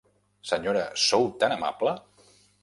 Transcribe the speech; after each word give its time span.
Senyora, 0.51 0.85
sou 1.03 1.29
tan 1.45 1.55
amable! 1.59 1.95